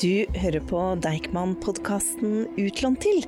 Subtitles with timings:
[0.00, 3.18] Du hører på Deichman-podkasten Utlånt til,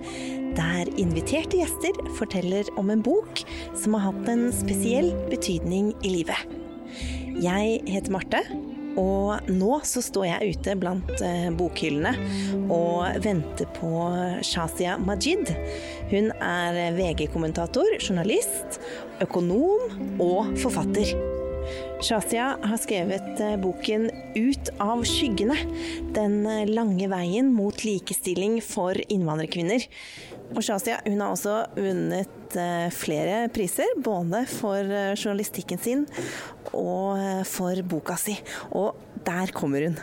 [0.56, 3.42] der inviterte gjester forteller om en bok
[3.76, 6.54] som har hatt en spesiell betydning i livet.
[7.44, 8.40] Jeg heter Marte,
[8.96, 12.14] og nå så står jeg ute blant eh, bokhyllene
[12.72, 13.92] og venter på
[14.40, 15.52] Shazia Majid.
[16.08, 18.80] Hun er VG-kommentator, journalist,
[19.20, 21.31] økonom og forfatter.
[22.02, 25.56] Shazia har skrevet eh, boken 'Ut av skyggene'.
[26.16, 29.86] Den eh, lange veien mot likestilling for innvandrerkvinner.
[30.52, 34.82] Og Shazia hun har også vunnet eh, flere priser, både for
[35.14, 36.06] journalistikken sin
[36.74, 38.34] og for boka si.
[38.74, 39.98] Og der kommer hun.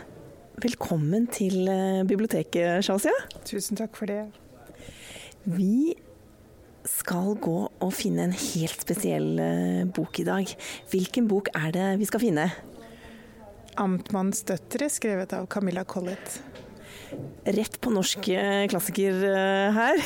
[0.60, 1.68] Velkommen til
[2.08, 3.16] biblioteket, Shazia.
[3.48, 4.24] Tusen takk for det.
[5.44, 5.96] Vi
[6.88, 10.52] skal gå og finne en helt spesiell eh, bok i dag.
[10.92, 12.48] Hvilken bok er det vi skal finne?
[13.80, 16.40] 'Amtmannsdøtre', skrevet av Camilla Collett.
[17.46, 20.02] Rett på norsk eh, klassiker eh, her.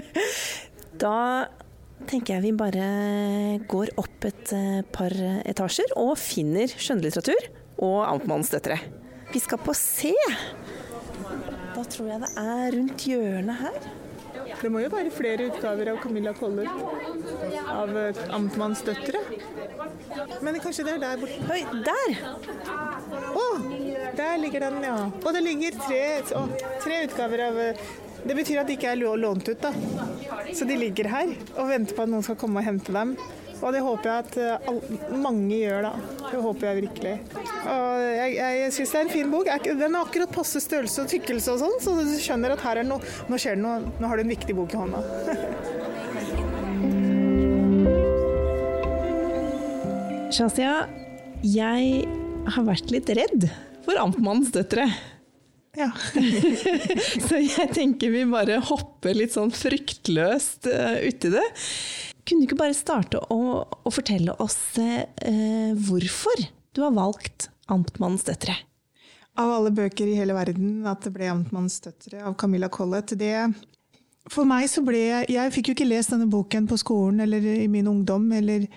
[1.04, 1.16] da
[2.08, 2.86] tenker jeg vi bare
[3.68, 4.54] går opp et
[4.94, 5.12] par
[5.44, 7.50] etasjer og finner skjønnlitteratur
[7.84, 8.80] og 'Amtmannsdøtre'.
[9.30, 10.14] Vi skal på C.
[11.74, 13.99] Da tror jeg det er rundt hjørnet her.
[14.60, 16.82] Det må jo være flere utgaver av Camilla Collett.
[17.70, 19.22] Av uh, Amtmanns døtre.
[20.44, 21.40] Men kanskje det er der borte.
[21.54, 22.20] Oi, der!
[23.30, 23.66] Å, oh,
[24.18, 24.96] der ligger den, ja.
[25.10, 26.04] Og det ligger tre,
[26.38, 26.48] oh,
[26.82, 27.90] tre utgaver av uh,
[28.20, 29.72] Det betyr at de ikke er lånt ut, da.
[30.52, 33.14] Så de ligger her og venter på at noen skal komme og hente dem.
[33.60, 35.92] Og det håper jeg at uh, mange gjør, da.
[36.30, 37.14] Det håper jeg virkelig.
[37.68, 39.50] Og jeg jeg syns det er en fin bok.
[39.66, 42.86] Den har akkurat passe størrelse og tykkelse og sånn, så du skjønner at her er
[42.88, 43.76] noe, nå skjer det noe.
[44.00, 45.00] Nå har du en viktig bok i hånda.
[50.30, 50.86] Shazia,
[51.42, 52.04] jeg
[52.54, 53.48] har vært litt redd
[53.82, 54.86] for Amtmannens døtre.
[55.78, 55.90] Ja.
[57.26, 61.46] så jeg tenker vi bare hopper litt sånn fryktløst uh, uti det.
[62.26, 66.44] Kunne du ikke bare starte å, å fortelle oss eh, hvorfor
[66.76, 68.56] du har valgt 'Amtmannens døtre'?
[69.38, 73.54] Av alle bøker i hele verden at det ble 'Amtmannens døtre' av Camilla Collett, det
[74.28, 77.68] For meg så ble Jeg fikk jo ikke lest denne boken på skolen eller i
[77.68, 78.30] min ungdom.
[78.32, 78.68] eller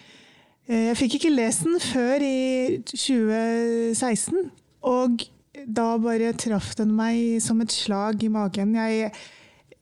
[0.68, 4.52] eh, Jeg fikk ikke lest den før i 2016.
[4.84, 5.28] Og
[5.68, 8.76] da bare traff den meg som et slag i magen.
[8.76, 9.12] Jeg,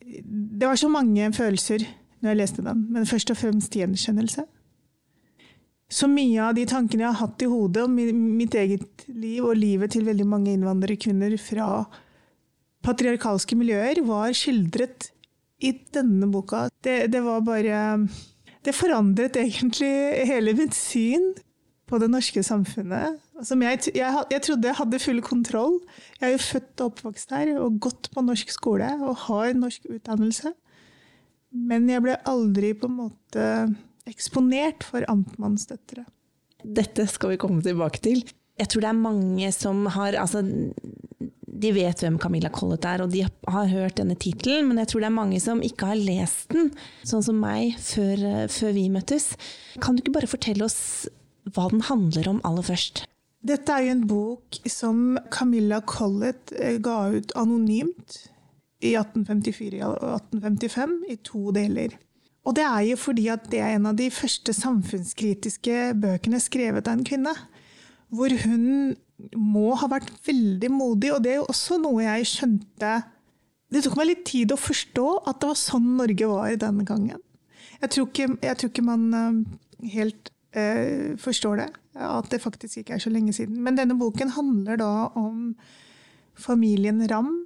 [0.02, 1.86] det var så mange følelser
[2.22, 4.46] når jeg leste den, men først og fremst gjenkjennelse.
[5.92, 7.98] Så mye av de tankene jeg har hatt i hodet om
[8.38, 11.84] mitt eget liv og livet til veldig mange innvandrerkvinner fra
[12.86, 15.12] patriarkalske miljøer, var skildret
[15.62, 16.70] i denne boka.
[16.82, 17.82] Det, det var bare
[18.62, 19.92] Det forandret egentlig
[20.30, 21.32] hele mitt syn
[21.90, 23.20] på det norske samfunnet.
[23.42, 25.80] Jeg, jeg, jeg, trodde jeg hadde full kontroll.
[26.20, 29.90] Jeg er jo født og oppvokst her og gått på norsk skole og har norsk
[29.90, 30.54] utdannelse.
[31.52, 33.48] Men jeg ble aldri på en måte
[34.10, 36.06] eksponert for amtmannsdøtre.
[36.62, 38.24] Dette skal vi komme tilbake til.
[38.60, 40.44] Jeg tror det er mange som har altså,
[41.62, 45.04] De vet hvem Camilla Collett er, og de har hørt denne tittelen, men jeg tror
[45.04, 46.72] det er mange som ikke har lest den,
[47.08, 49.34] sånn som meg, før, før vi møttes.
[49.82, 51.08] Kan du ikke bare fortelle oss
[51.52, 53.06] hva den handler om aller først?
[53.42, 58.20] Dette er jo en bok som Camilla Collett eh, ga ut anonymt
[58.82, 61.96] i 1854 og 1855 i to deler.
[62.42, 66.90] Og det er jo fordi at det er en av de første samfunnskritiske bøkene skrevet
[66.90, 67.34] av en kvinne.
[68.12, 68.96] Hvor hun
[69.38, 72.94] må ha vært veldig modig, og det er jo også noe jeg skjønte
[73.72, 77.22] Det tok meg litt tid å forstå at det var sånn Norge var denne gangen.
[77.80, 79.38] Jeg tror ikke, jeg tror ikke man eh,
[79.94, 83.62] helt eh, forstår det, at det faktisk ikke er så lenge siden.
[83.64, 85.54] Men denne boken handler da om
[86.36, 87.46] familien Ramm,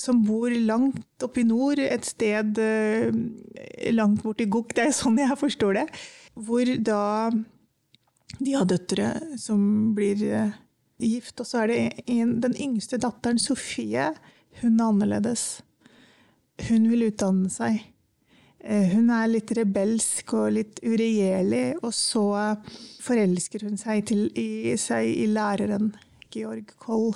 [0.00, 3.10] som bor langt oppe i nord, et sted eh,
[3.92, 4.72] langt borti Gokk.
[4.76, 5.86] Det er sånn jeg forstår det.
[6.40, 7.02] Hvor da
[8.38, 9.60] de har døtre som
[9.96, 10.58] blir eh,
[11.00, 14.10] gift, og så er det en, den yngste datteren, Sofie.
[14.62, 15.46] Hun er annerledes.
[16.68, 17.82] Hun vil utdanne seg.
[18.60, 22.24] Eh, hun er litt rebelsk og litt uregjerlig, og så
[23.04, 25.92] forelsker hun seg, til, i, seg i læreren
[26.32, 27.12] Georg Koll.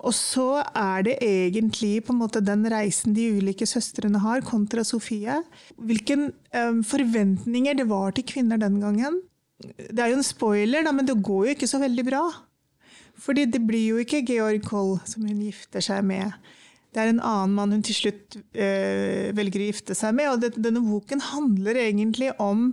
[0.00, 4.84] Og så er det egentlig på en måte den reisen de ulike søstrene har, kontra
[4.86, 5.42] Sofie.
[5.76, 9.20] Hvilke um, forventninger det var til kvinner den gangen.
[9.60, 12.22] Det er jo en spoiler, da, men det går jo ikke så veldig bra.
[13.20, 16.32] Fordi det blir jo ikke Georg Koll som hun gifter seg med.
[16.90, 20.30] Det er en annen mann hun til slutt øh, velger å gifte seg med.
[20.32, 22.72] Og det, denne boken handler egentlig om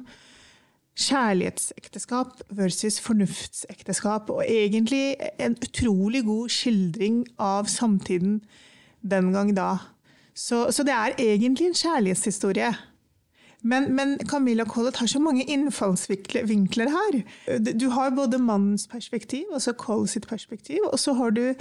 [0.97, 4.29] kjærlighetsekteskap versus fornuftsekteskap.
[4.29, 8.41] Og egentlig en utrolig god skildring av samtiden
[9.01, 9.77] den gang da.
[10.37, 12.73] Så, så det er egentlig en kjærlighetshistorie.
[13.61, 17.21] Men, men, Camilla Collett har så mange innfallsvinkler her.
[17.73, 21.53] Du har både mannens perspektiv, og så Collett sitt perspektiv, og så har du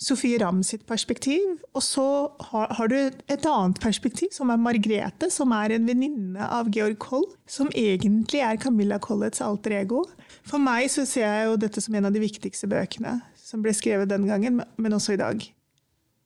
[0.00, 1.58] Sofie Ramm sitt perspektiv.
[1.76, 2.04] Og så
[2.50, 2.96] har, har, du
[3.28, 7.26] et annet perspektiv, som er Margrethe, som er en venninne av Georg Koll.
[7.50, 10.06] Som egentlig er Camilla Collets alter ego.
[10.48, 13.18] For meg så ser jeg jo dette som en av de viktigste bøkene
[13.50, 15.42] som ble skrevet den gangen, men også i dag.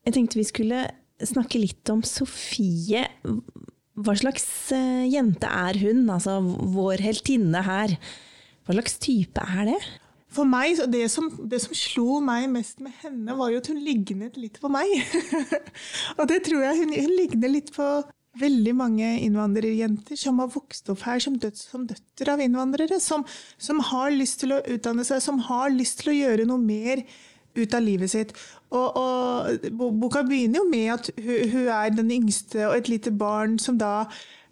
[0.05, 0.85] Jeg tenkte vi skulle
[1.25, 3.07] snakke litt om Sofie.
[3.95, 7.97] Hva slags eh, jente er hun, altså vår heltinne her?
[8.65, 9.81] Hva slags type er det?
[10.35, 13.81] For meg, det som, det som, slo meg mest med henne, var jo at hun
[13.85, 14.91] lignet litt på meg.
[16.19, 17.89] og det tror jeg hun, hun ligner litt på
[18.41, 22.99] veldig mange innvandrerjenter som har vokst opp her som, død, som døtter av innvandrere.
[23.03, 23.27] Som,
[23.59, 27.05] som, har lyst til å utdanne seg, som har lyst til å gjøre noe mer
[27.55, 28.35] ut av livet sitt.
[28.75, 33.15] Og, og Boka begynner jo med at hun, hun er den yngste og et lite
[33.15, 34.09] barn som da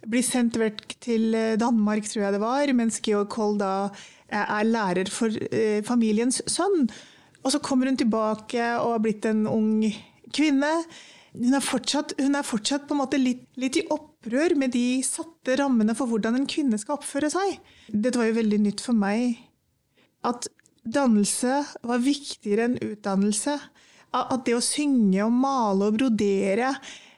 [0.06, 3.90] blir sendt vekk til Danmark, tror jeg det var, mens Georg Koll da
[4.32, 6.86] er lærer for eh, familiens sønn.
[7.42, 9.82] Og så kommer hun tilbake og har blitt en ung
[10.34, 10.70] kvinne.
[11.32, 15.02] Hun er fortsatt, hun er fortsatt på en måte litt, litt, i opprør med de
[15.06, 17.56] satte rammene for hvordan en kvinne skal oppføre seg.
[17.88, 19.40] Dette var jo veldig nytt for meg.
[20.28, 20.46] At
[20.82, 23.56] dannelse var viktigere enn utdannelse.
[24.12, 26.74] At det å synge og male og brodere,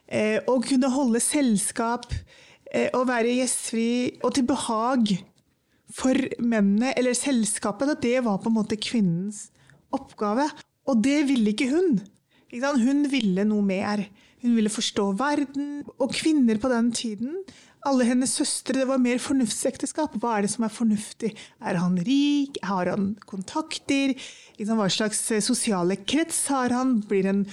[0.06, 2.06] eh, og kunne holde selskap
[2.70, 3.88] eh, og være gjestfri
[4.22, 5.16] og til behag
[5.94, 9.46] for mennene eller selskapet at det var på en måte kvinnens
[9.94, 10.48] oppgave.
[10.90, 12.00] Og det ville ikke hun.
[12.54, 14.04] Hun ville noe mer.
[14.44, 15.84] Hun ville forstå verden.
[15.96, 17.38] Og kvinner på den tiden,
[17.84, 20.16] alle hennes søstre, det var mer fornuftsekteskap.
[20.20, 21.34] Hva er det som er fornuftig?
[21.60, 22.58] Er han rik?
[22.64, 24.14] Har han kontakter?
[24.60, 26.98] Hva slags sosiale krets har han?
[27.08, 27.44] Blir han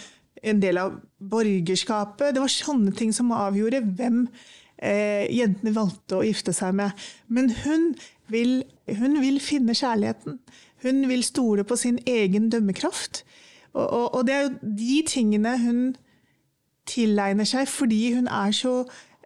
[0.42, 2.34] en del av borgerskapet?
[2.36, 4.24] Det var sånne ting som avgjorde hvem
[4.82, 6.96] eh, jentene valgte å gifte seg med.
[7.28, 7.92] Men hun
[8.32, 8.62] vil,
[8.98, 10.40] hun vil finne kjærligheten.
[10.84, 13.24] Hun vil stole på sin egen dømmekraft.
[13.74, 15.82] Og, og, og, det er jo de tingene hun
[16.90, 18.74] tilegner seg fordi hun så,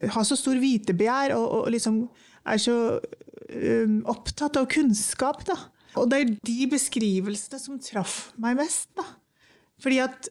[0.03, 2.03] har så stor vitebegjær og, og liksom
[2.45, 5.45] er så um, opptatt av kunnskap.
[5.47, 5.57] Da.
[5.95, 8.91] Og det er de beskrivelsene som traff meg mest.
[8.97, 9.07] Da.
[9.81, 10.29] Fordi at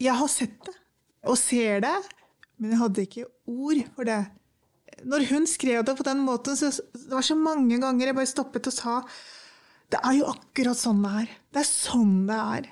[0.00, 0.76] jeg har sett det,
[1.28, 1.96] og ser det,
[2.60, 4.20] men jeg hadde ikke ord for det
[5.08, 8.30] når hun skrev det på den måten, så det var så mange ganger jeg bare
[8.30, 8.96] stoppet og sa
[9.90, 11.34] Det er jo akkurat sånn det er.
[11.50, 12.70] Det er sånn det er.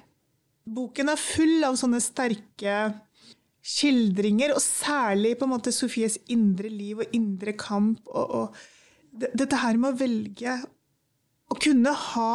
[0.69, 2.79] Boken er full av sånne sterke
[3.69, 8.01] skildringer, og særlig på en måte Sofies indre liv og indre kamp.
[8.07, 10.59] Og, og dette her med å velge
[11.49, 12.35] å kunne ha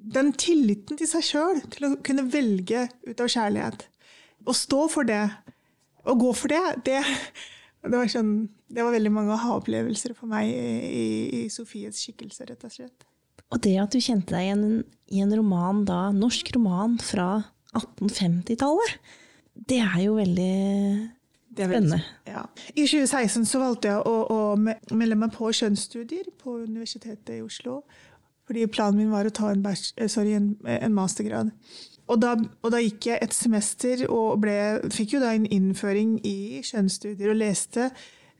[0.00, 3.86] den tilliten til seg sjøl, til å kunne velge ut av kjærlighet.
[4.48, 5.24] Å stå for det,
[6.08, 7.00] å gå for det, det
[7.80, 8.34] det var, sånn,
[8.70, 13.06] det var veldig mange aha-opplevelser for meg i, i, Sofies skikkelse, rett og slett.
[13.50, 14.66] Og det at du kjente deg igjen
[15.10, 17.32] i en roman da, norsk roman fra
[17.74, 19.16] 1850-tallet,
[19.70, 20.54] det er jo veldig
[21.50, 21.98] spennende.
[22.30, 22.44] Ja.
[22.76, 27.80] I 2016 så valgte jeg å, å melde meg på kjønnsstudier på Universitetet i Oslo.
[28.46, 31.52] Fordi planen min var å ta en, eh, sorry, en, en mastergrad.
[32.10, 34.56] Og da, og da, gikk jeg et semester og ble,
[34.90, 37.90] fikk jo da en innføring i kjønnsstudier og leste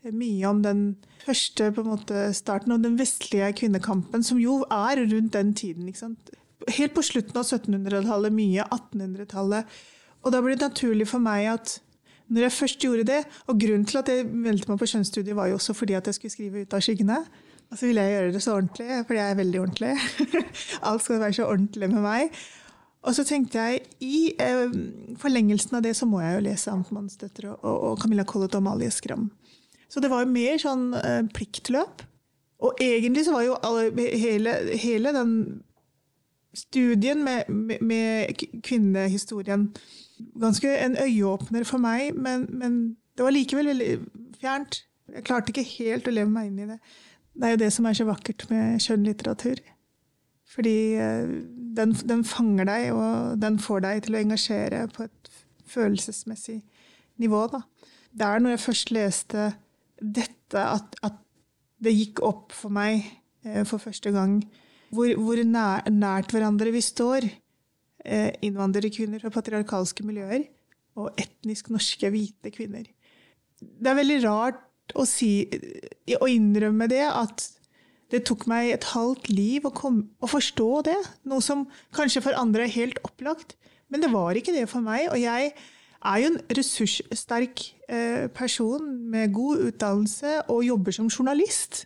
[0.08, 0.82] mye om den
[1.24, 5.90] første måte, starten av den vestlige kvinnekampen, som jo er rundt den tiden.
[6.68, 9.78] Helt på slutten av 1700-tallet, mye 1800-tallet.
[10.24, 11.78] Og da ble det naturlig for meg at
[12.30, 15.50] når jeg først gjorde det, og grunnen til at jeg meldte meg på kjønnsstudiet, var
[15.50, 17.18] jo også fordi at jeg skulle skrive ut av skyggene.
[17.70, 19.92] Og så ville jeg gjøre det så ordentlig, fordi jeg er veldig ordentlig.
[20.90, 22.40] Alt skal være så ordentlig med meg.
[23.00, 24.72] Og så tenkte jeg i eh,
[25.18, 28.90] forlengelsen av det så må jeg jo lese Amtmannsdøtre og, og Camilla Collett og Amalie
[28.92, 29.30] Skram.
[29.90, 32.04] Så det var jo mer sånn eh, pliktløp.
[32.60, 33.88] Og egentlig så var jo alle,
[34.20, 35.32] hele, hele, den
[36.54, 39.70] studien med, med, med, kvinnehistorien
[40.40, 42.80] ganske en øyeåpner for meg, men, men
[43.16, 43.94] det var likevel veldig
[44.40, 44.82] fjernt.
[45.10, 46.78] Jeg klarte ikke helt å leve meg inn i det.
[47.32, 49.62] Det er jo det som er så vakkert med kjønnlitteratur.
[50.50, 51.32] Fordi eh,
[51.78, 55.32] den, den, fanger deg, og den får deg til å engasjere på et
[55.70, 56.60] følelsesmessig
[57.22, 57.46] nivå.
[57.52, 57.62] Da.
[58.10, 59.50] Det er når jeg først leste
[60.00, 61.20] dette, at, at
[61.80, 63.04] det gikk opp for meg
[63.46, 64.40] eh, for første gang
[64.90, 67.26] hvor, hvor nær, nært hverandre vi står,
[68.04, 70.48] eh, innvandrerkvinner fra patriarkalske miljøer
[70.98, 72.88] og etnisk norske hvite kvinner.
[73.60, 75.46] Det er veldig rart å, si,
[76.16, 77.50] å innrømme det, at
[78.10, 80.96] Det tok meg et halvt liv å, kom, å forstå det.
[81.30, 81.60] Noe som
[81.94, 83.54] kanskje for andre er helt opplagt.
[83.86, 85.04] Men det var ikke det for meg.
[85.12, 85.52] Og jeg
[86.00, 91.84] er jo en ressurssterk eh, person med god utdannelse og jobber som journalist.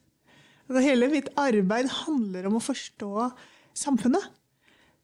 [0.68, 3.28] Altså, hele mitt arbeid handler om å forstå
[3.76, 4.30] samfunnet.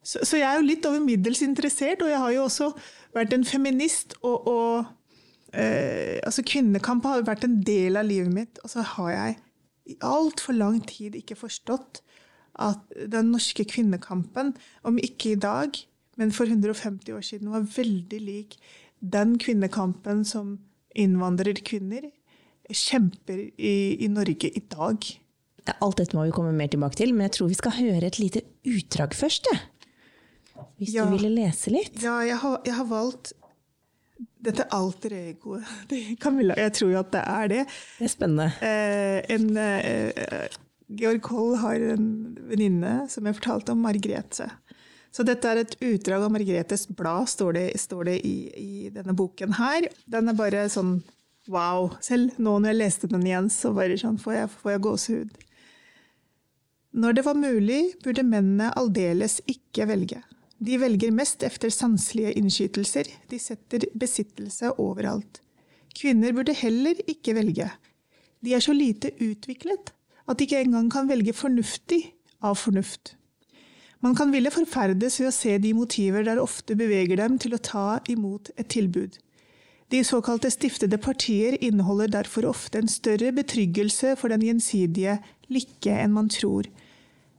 [0.01, 2.71] Så, jeg er jo litt over middels interessert, og jeg har jo også
[3.17, 4.15] vært en feminist.
[4.23, 8.63] Og, og eh, altså kvinnekamp har vært en del av livet mitt.
[8.65, 9.37] Og så har jeg
[9.91, 12.01] i altfor lang tid ikke forstått
[12.61, 14.55] at den norske kvinnekampen,
[14.87, 15.77] om ikke i dag,
[16.21, 18.57] men for 150 år siden, var veldig lik
[19.01, 20.59] den kvinnekampen som
[20.99, 22.09] innvandrerkvinner
[22.71, 25.07] kjemper i, i Norge i dag.
[25.81, 28.21] Alt dette må vi komme mer tilbake til, men jeg tror vi skal høre et
[28.21, 29.51] lite utdrag først.
[30.81, 31.05] Hvis ja.
[31.05, 32.01] du ville lese litt?
[32.03, 33.35] Ja, jeg har, jeg har valgt
[34.41, 35.93] dette alter egoet
[36.23, 36.57] Camilla.
[36.59, 37.63] Jeg tror jo at det er det.
[37.99, 38.49] Det er spennende.
[38.65, 40.59] Eh, en, eh,
[41.01, 42.11] Georg Koll har en
[42.51, 44.49] venninne som jeg fortalte om, Margrethe.
[45.11, 49.15] Så dette er et utdrag av Margrethes blad, står det, står det i, i, denne
[49.19, 49.89] boken her.
[50.11, 51.01] Den er bare sånn
[51.51, 51.91] wow.
[52.05, 55.39] Selv nå når jeg leste den igjen, så bare sånn får jeg, får jeg gåsehud.
[57.01, 60.23] Når det var mulig, burde mennene aldeles ikke velge.
[60.61, 65.41] De velger mest efter sanselige innskytelser, de setter besittelse overalt.
[65.97, 67.71] Kvinner burde heller ikke velge.
[68.45, 69.95] De er så lite utviklet
[70.29, 72.03] at de ikke engang kan velge fornuftig
[72.45, 73.17] av fornuft.
[74.01, 77.61] Man kan ville forferdes ved å se de motiver der ofte beveger dem til å
[77.61, 79.19] ta imot et tilbud.
[79.91, 85.19] De såkalte stiftede partier inneholder derfor ofte en større betryggelse for den gjensidige
[85.51, 86.69] lykke enn man tror,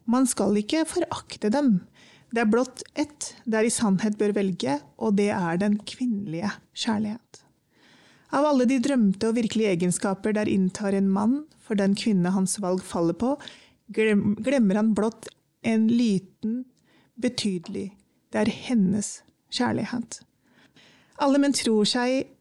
[0.06, 1.80] man skal ikke forakte dem.
[2.32, 7.41] Det er blott ett der i sannhet bør velge, og det er den kvinnelige kjærlighet.
[8.32, 12.58] Av alle de drømte og virkelige egenskaper der inntar en mann for den kvinne hans
[12.63, 13.36] valg faller på,
[13.91, 15.27] glemmer han blott
[15.63, 16.65] en liten,
[17.22, 17.91] betydelig.
[18.34, 19.22] Det er hennes
[19.53, 20.22] kjærlighet.
[21.22, 22.32] Alle menn tror seg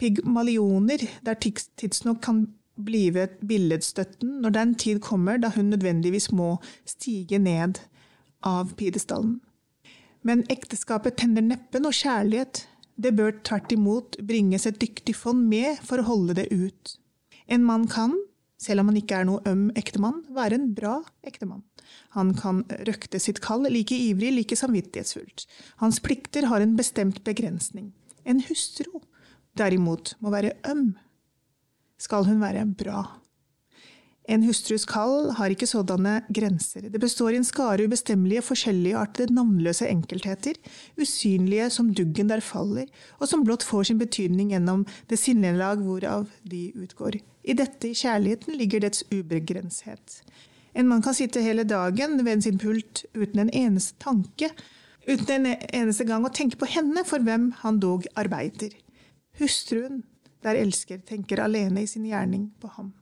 [0.00, 2.46] pygmalioner, der tidsnok kan
[2.80, 6.54] blive billedstøtten når den tid kommer da hun nødvendigvis må
[6.88, 7.82] stige ned
[8.42, 9.40] av pidestallen.
[10.22, 12.64] Men ekteskapet tenner neppe noe kjærlighet,
[13.00, 16.96] det bør tvert imot bringes et dyktig fond med for å holde det ut.
[17.48, 18.16] En mann kan,
[18.60, 21.64] selv om han ikke er noe øm ektemann, være en bra ektemann.
[22.16, 25.46] Han kan røkte sitt kall like ivrig, like samvittighetsfullt.
[25.80, 27.90] Hans plikter har en bestemt begrensning.
[28.28, 29.00] En hustru,
[29.58, 30.92] derimot, må være øm
[32.00, 33.19] skal hun være bra.
[34.30, 36.84] En hustrus kall har ikke sådanne grenser.
[36.86, 40.54] Det består i en skare ubestemmelige, forskjelligartede, navnløse enkeltheter,
[41.00, 42.86] usynlige som duggen der faller,
[43.18, 47.18] og som blott får sin betydning gjennom det sinnelag hvorav de utgår.
[47.42, 50.20] I dette, i kjærligheten, ligger dets ubegrenshet.
[50.78, 54.52] En mann kan sitte hele dagen ved sin pult uten en eneste tanke,
[55.10, 58.78] uten en eneste gang å tenke på henne, for hvem han dog arbeider.
[59.42, 60.04] Hustruen,
[60.46, 62.94] der elsker tenker alene i sin gjerning på ham.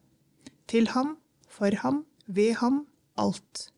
[0.69, 1.18] Til ham,
[1.59, 2.85] for ham, ved ham,
[3.19, 3.69] alt.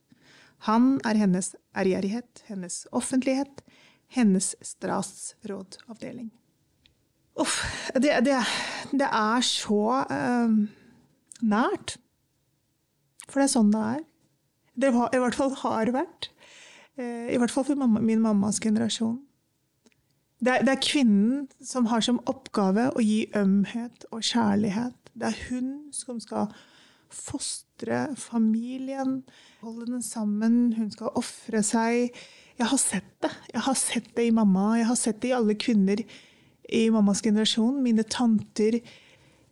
[0.68, 3.62] Han er hennes ærgjerrighet, hennes offentlighet,
[4.12, 6.28] hennes strassrådavdeling.
[7.40, 7.62] Uff,
[7.94, 8.36] det, det,
[8.92, 10.58] det, er så uh,
[11.40, 11.96] nært.
[13.30, 14.04] For det er sånn det er.
[14.80, 16.28] Det har, i hvert fall har vært.
[16.98, 19.22] Uh, I hvert fall for mamma, min mammas generasjon.
[20.40, 24.96] Det er, det er, kvinnen som har som oppgave å gi ømhet og kjærlighet.
[25.12, 26.52] Det er hun som skal
[27.12, 27.69] fostre
[28.16, 29.22] familien,
[29.60, 30.72] holde den sammen.
[30.76, 32.16] Hun skal ofre seg.
[32.58, 33.30] Jeg har sett det.
[33.52, 34.78] Jeg har sett det i mamma.
[34.78, 36.02] Jeg har sett det i alle kvinner
[36.70, 37.82] i mammas generasjon.
[37.82, 38.80] Mine tanter.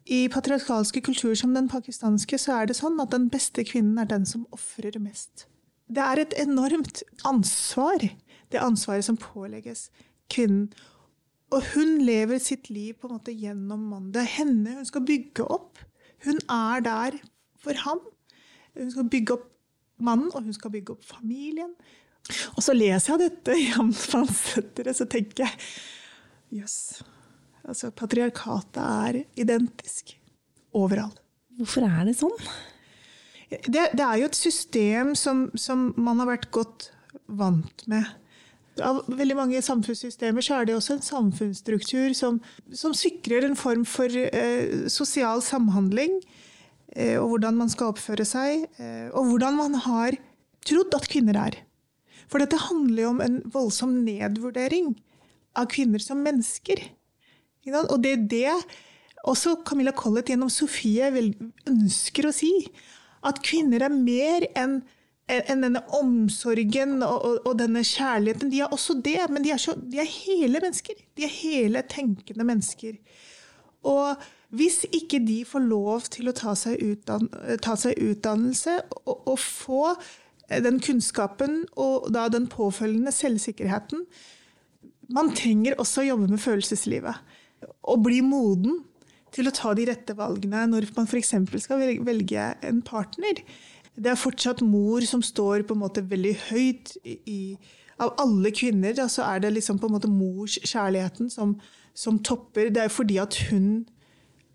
[0.08, 4.08] I patriarkalske kulturer som den pakistanske så er det sånn at den beste kvinnen er
[4.08, 5.46] den som ofrer mest.
[5.88, 8.04] Det er et enormt ansvar,
[8.52, 9.88] det ansvaret som pålegges
[10.32, 10.70] kvinnen.
[11.52, 14.12] Og hun lever sitt liv på en måte gjennom mannen.
[14.12, 15.80] Det er henne hun skal bygge opp.
[16.24, 17.16] Hun er der
[17.62, 18.02] for ham.
[18.78, 19.46] Hun skal bygge opp
[19.98, 21.72] mannen, og hun skal bygge opp familien.
[22.56, 25.54] Og så leser jeg dette i Amtsmannssettere, så tenker jeg
[26.60, 26.80] jøss.
[26.98, 27.06] Yes.
[27.68, 30.14] Altså, patriarkatet er identisk
[30.76, 31.18] overalt.
[31.58, 32.36] Hvorfor er det sånn?
[33.48, 36.90] Det, det er jo et system som, som man har vært godt
[37.26, 38.06] vant med
[38.84, 42.36] av veldig mange samfunnssystemer så er det også en samfunnsstruktur som,
[42.70, 46.18] som sikrer en form for eh, sosial samhandling.
[46.96, 48.66] Eh, og hvordan man skal oppføre seg.
[48.80, 50.18] Eh, og hvordan man har
[50.66, 51.58] trodd at kvinner er.
[52.28, 54.92] For dette handler jo om en voldsom nedvurdering
[55.58, 56.82] av kvinner som mennesker.
[57.68, 58.52] Og det er det
[59.28, 61.08] også Camilla Collett gjennom Sofie
[61.68, 62.52] ønsker å si.
[63.26, 64.80] At kvinner er mer enn
[65.28, 68.48] en denne omsorgen og, og, og, denne kjærligheten.
[68.48, 71.02] De er også det, men de er, så, de er hele mennesker.
[71.18, 72.94] De er hele tenkende mennesker.
[73.84, 77.28] Og hvis ikke de får lov til å ta seg, utdan
[77.64, 79.82] ta seg utdannelse og, og, få
[80.48, 84.06] den kunnskapen og da den påfølgende selvsikkerheten
[85.12, 87.16] Man trenger også å jobbe med følelseslivet.
[87.88, 88.82] Og bli moden
[89.32, 91.32] til å ta de rette valgene når man f.eks.
[91.64, 93.40] skal velge en partner.
[93.96, 97.56] Det er fortsatt mor som står på en måte veldig høyt i,
[97.98, 101.56] Av alle kvinner så er det liksom på en måte morskjærligheten som,
[101.94, 102.68] som topper.
[102.70, 103.88] Det er fordi at hun,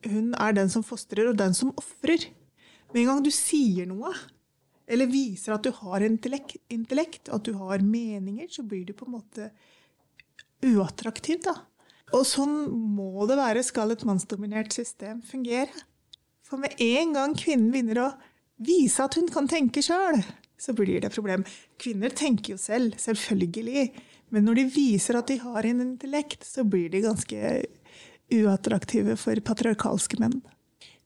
[0.05, 2.29] hun er den som fostrer, og den som ofrer.
[2.93, 4.13] Med en gang du sier noe,
[4.87, 9.07] eller viser at du har intellekt, intellekt, at du har meninger, så blir du på
[9.07, 9.49] en måte
[10.63, 11.55] uattraktiv, da.
[12.13, 15.71] Og sånn må det være skal et mannsdominert system fungere.
[16.45, 18.09] For med en gang kvinnen begynner å
[18.63, 20.19] vise at hun kan tenke sjøl,
[20.59, 21.45] så blir det et problem.
[21.81, 23.87] Kvinner tenker jo selv, selvfølgelig.
[24.33, 27.39] Men når de viser at de har en intellekt, så blir de ganske
[28.33, 30.39] uattraktive for patriarkalske menn.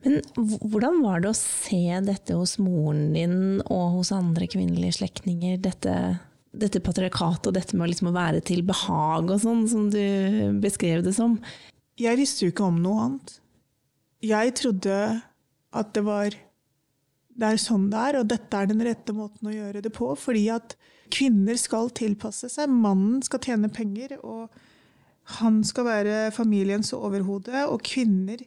[0.06, 5.58] Men hvordan var det å se dette hos moren din og hos andre kvinnelige slektninger?
[5.64, 5.96] Dette,
[6.54, 11.04] dette patriarkatet og dette med liksom å være til behag og sånn, som du beskrev
[11.06, 11.40] det som?
[11.98, 13.40] Jeg visste jo ikke om noe annet.
[14.26, 14.98] Jeg trodde
[15.78, 16.36] at det var
[17.38, 20.10] det er sånn det er, og dette er den rette måten å gjøre det på.
[20.18, 20.74] Fordi at
[21.14, 22.72] kvinner skal tilpasse seg.
[22.72, 24.50] Mannen skal tjene penger, og
[25.28, 27.66] han skal være familiens overhode.
[27.68, 28.44] Og kvinner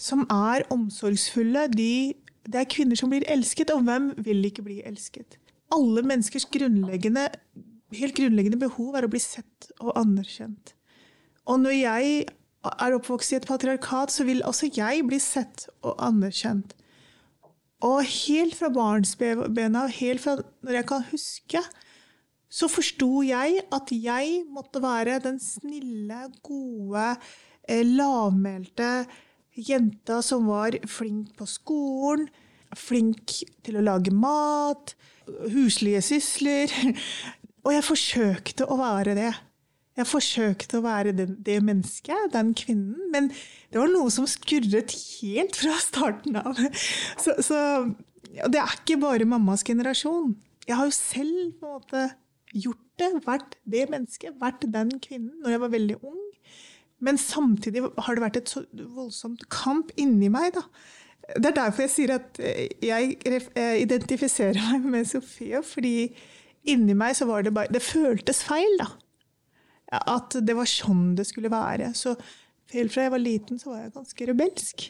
[0.00, 2.14] som er omsorgsfulle, de,
[2.46, 3.72] det er kvinner som blir elsket.
[3.74, 5.38] Og hvem vil ikke bli elsket?
[5.72, 7.28] Alle menneskers grunnleggende,
[7.96, 10.74] helt grunnleggende behov er å bli sett og anerkjent.
[11.48, 12.20] Og når jeg
[12.68, 16.74] er oppvokst i et patriarkat, så vil også jeg bli sett og anerkjent.
[17.86, 21.62] Og helt fra barnsbena, helt fra når jeg kan huske,
[22.50, 27.14] så forsto jeg at jeg måtte være den snille, gode,
[27.68, 29.06] eh, lavmælte
[29.54, 32.26] jenta som var flink på skolen,
[32.76, 34.94] flink til å lage mat,
[35.52, 36.74] huslige sysler.
[37.64, 39.30] Og jeg forsøkte å være det.
[39.98, 43.28] Jeg forsøkte å være det, det, mennesket, den kvinnen, men
[43.70, 46.56] det var noe som skurret helt fra starten av.
[47.20, 47.58] Så, så
[48.30, 50.32] det er ikke bare mammas generasjon.
[50.66, 52.06] Jeg har jo selv på en måte
[52.54, 56.24] gjort det, vært det mennesket, vært den kvinnen, når jeg var veldig ung.
[57.00, 58.64] Men samtidig har det vært et så
[58.96, 60.66] voldsomt kamp inni meg, da.
[61.36, 62.40] Det er derfor jeg sier at
[62.82, 63.14] jeg
[63.84, 66.10] identifiserer meg med Sofie, fordi
[66.68, 68.90] inni meg så var det bare Det føltes feil, da
[69.90, 71.92] at det var sånn det skulle være.
[71.98, 72.14] Så
[72.74, 74.86] helt fra jeg var liten, så var jeg ganske rebelsk.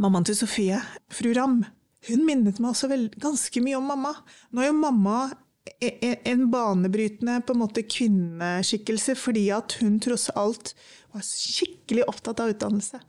[0.00, 0.80] Mammaen til Sofie,
[1.12, 1.60] fru Ram,
[2.08, 4.14] hun minnet meg også vel, ganske mye om mamma.
[4.52, 5.18] Nå er jo mamma
[5.80, 10.74] en banebrytende på en måte kvinneskikkelse fordi at hun tross alt
[11.14, 13.00] var skikkelig opptatt av utdannelse.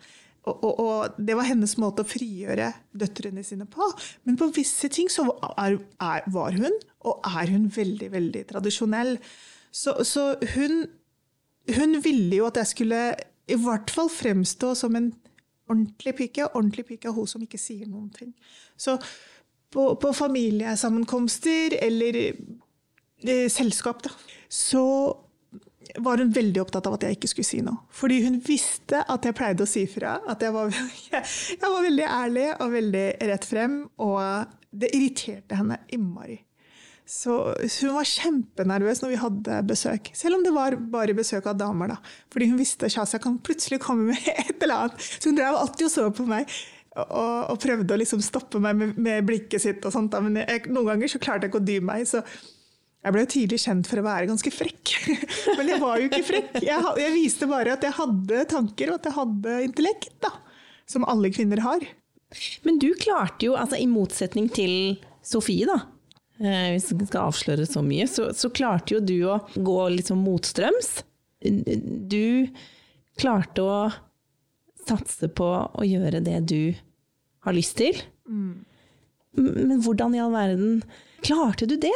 [0.47, 3.85] Og, og, og, det var hennes måte å frigjøre døtrene sine på.
[4.25, 5.27] Men på visse ting så
[5.59, 9.17] er, er, var hun, og er hun, veldig, veldig tradisjonell.
[9.69, 10.87] Så, så hun
[11.75, 13.01] hun ville jo at jeg skulle
[13.49, 15.11] i hvert fall fremstå som en
[15.69, 16.47] ordentlig pike.
[16.53, 18.33] Ordentlig pike er hun som ikke sier noen ting.
[18.77, 18.97] Så
[19.73, 24.13] på, på familiesammenkomster eller eh, selskap, da,
[24.49, 24.85] så
[25.97, 27.81] var hun veldig opptatt av at jeg ikke skulle si noe.
[27.95, 30.19] Fordi hun visste at jeg pleide å si fra.
[30.29, 31.23] At jeg var, jeg,
[31.61, 33.81] jeg var veldig ærlig og veldig rett frem.
[34.05, 34.21] Og
[34.69, 36.37] det irriterte henne innmari.
[37.09, 40.11] Så hun var kjempenervøs når vi hadde besøk.
[40.13, 41.95] Selv om det var bare besøk av damer.
[41.95, 41.97] da.
[42.29, 45.07] Fordi hun visste at jeg kan plutselig komme med et eller annet.
[45.17, 46.59] Så hun drev alltid og så på meg.
[47.07, 49.83] Og, og prøvde å liksom stoppe meg med, med, blikket sitt.
[49.85, 50.11] og sånt.
[50.13, 50.23] Da.
[50.25, 52.07] Men jeg, noen ganger så klarte jeg ikke å dy meg.
[52.09, 52.23] så
[52.99, 54.95] jeg ble jo tidlig kjent for å være ganske frekk.
[55.57, 56.57] Men jeg var jo ikke frekk.
[56.67, 60.17] Jeg, jeg, viste bare at jeg hadde tanker, og at jeg hadde intellekt.
[60.25, 60.33] da,
[60.89, 61.85] Som alle kvinner har.
[62.65, 65.79] Men du klarte jo, altså i motsetning til Sofie, da,
[66.39, 70.07] Eh, hvis vi skal avsløre så mye, så, så, klarte jo du å gå litt
[70.07, 71.01] sånn motstrøms.
[71.43, 72.47] Du
[73.19, 73.79] klarte å
[74.87, 76.61] satse på å gjøre det du
[77.49, 77.99] har lyst til.
[78.29, 78.63] Mm.
[79.39, 80.79] Men hvordan i all verden
[81.25, 81.95] klarte du det?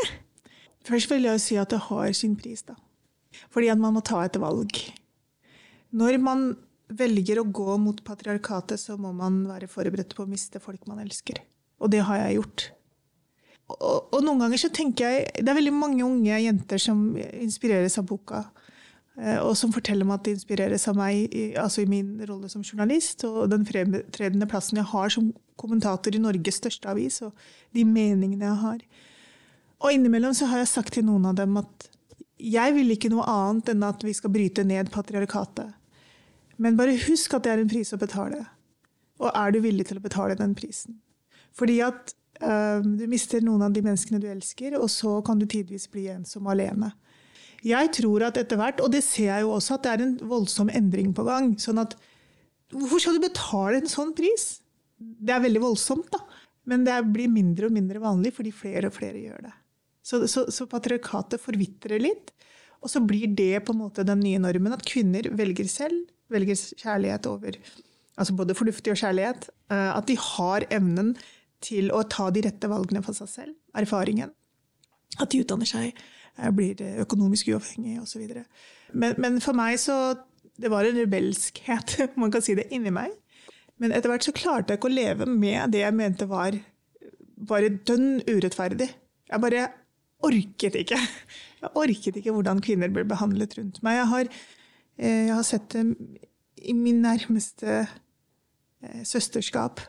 [0.88, 2.76] Først vil jeg si at det har sin pris, da.
[3.54, 4.78] Fordi at man må ta et valg.
[5.94, 6.46] Når man
[6.94, 11.02] velger å gå mot patriarkatet, så må man være forberedt på å miste folk man
[11.06, 11.40] elsker.
[11.82, 12.72] Og det har jeg gjort
[13.72, 17.98] og, og, noen ganger så tenker jeg Det er veldig mange unge jenter som inspireres
[18.00, 18.44] av boka.
[19.22, 22.66] Eh, og som forteller meg at det inspireres av meg altså i min rolle som
[22.66, 27.34] journalist og den fremtredende plassen jeg har som kommentator i Norges største avis, og
[27.76, 28.80] de meningene jeg har.
[29.84, 31.90] Og innimellom så har jeg sagt til noen av dem at
[32.44, 35.72] jeg vil ikke noe annet enn at vi skal bryte ned patriarkatet.
[36.58, 38.44] Men bare husk at det er en pris å betale.
[39.22, 41.00] Og er du villig til å betale den prisen?
[41.56, 45.48] Fordi at øh, du mister noen av de menneskene du elsker, og så kan du
[45.50, 46.92] tidvis bli ensom alene.
[47.64, 50.16] Jeg tror at etter hvert, og det ser jeg jo også, at det er en
[50.28, 51.54] voldsom endring på gang.
[51.60, 51.96] sånn at
[52.74, 54.64] Hvorfor skal du betale en sånn pris?
[54.98, 56.24] Det er veldig voldsomt, da.
[56.70, 59.54] Men det blir mindre og mindre vanlig fordi flere og flere gjør det.
[60.04, 62.34] Så, så, så patriarkatet forvitrer litt.
[62.84, 66.58] Og så blir det på en måte den nye normen at kvinner velger selv, velger
[66.82, 67.60] kjærlighet over
[68.20, 69.48] altså både fornuftig og kjærlighet.
[69.72, 71.14] Eh, at de har evnen
[71.64, 73.56] til å ta de rette valgene for seg selv.
[73.78, 74.34] Erfaringen.
[75.22, 75.94] At de utdanner seg,
[76.56, 78.24] blir økonomisk uavhengig osv.
[78.94, 80.16] Men, men for meg så
[80.54, 83.14] Det var en rebelskhet, man kan si det, inni meg.
[83.82, 86.60] Men etter hvert så klarte jeg ikke å leve med det jeg mente var
[87.50, 88.92] bare dønn urettferdig.
[89.32, 89.64] Jeg bare
[90.24, 91.00] orket ikke.
[91.64, 93.98] Jeg orket ikke hvordan kvinner ble behandlet rundt meg.
[93.98, 94.30] Jeg har,
[95.02, 95.84] eh, jeg har sett det
[96.64, 97.82] i min nærmeste
[98.84, 99.80] Eh, søsterskap.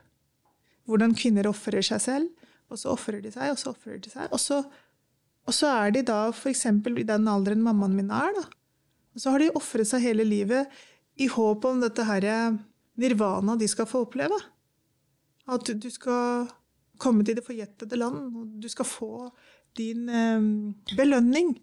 [0.87, 4.28] Hvordan kvinner ofrer seg selv, og så ofrer de seg, og så ofrer de seg.
[4.30, 4.61] Og så,
[5.44, 6.66] og så er de da f.eks.
[6.66, 8.44] i den alderen mammaen min er, da.
[9.14, 10.70] Og så har de ofret seg hele livet
[11.20, 12.26] i håp om dette her
[12.98, 14.38] nirvana de skal få oppleve.
[15.50, 16.48] At du skal
[16.98, 19.28] komme til det forjettede land, og du skal få
[19.78, 20.46] din eh,
[20.96, 21.54] belønning.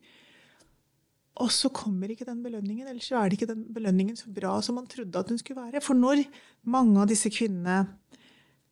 [1.42, 4.58] Og så kommer ikke den belønningen, eller så er det ikke den belønningen så bra
[4.62, 5.82] som man trodde at den skulle være.
[5.82, 6.26] For når
[6.70, 7.86] mange av disse kvinnene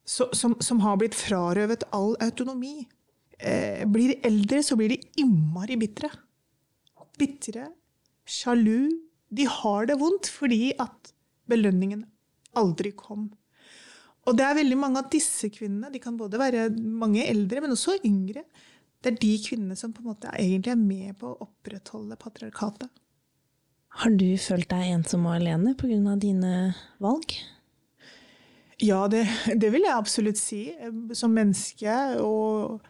[0.10, 2.88] så, som, som, har blitt frarøvet all autonomi,
[3.40, 6.12] eh, blir eldre, så blir de innmari bitre.
[7.20, 7.70] Bitre,
[8.28, 8.90] sjalu.
[9.30, 11.14] De har det vondt fordi at
[11.50, 12.06] belønningen
[12.58, 13.30] aldri kom.
[14.28, 17.74] Og det er veldig mange av disse kvinnene, de kan både være mange eldre, men
[17.74, 18.44] også yngre,
[19.00, 22.90] det er de kvinnene som på en måte egentlig er med på å opprettholde patriarkatet.
[24.00, 26.16] Har du følt deg ensom og alene pga.
[26.20, 27.34] dine valg?
[28.80, 29.26] Ja, det,
[29.60, 30.62] det, vil jeg absolutt si.
[31.18, 32.86] Som menneske, og,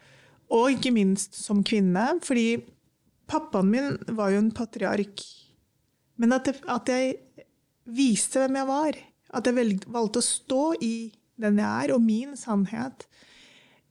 [0.50, 2.06] og, ikke minst som kvinne.
[2.26, 2.60] Fordi
[3.30, 5.24] pappaen min var jo en patriark.
[6.20, 7.46] Men at, det, at jeg
[7.90, 10.96] viste hvem jeg var, at jeg valgte å stå i
[11.40, 13.06] den jeg er, og min sannhet.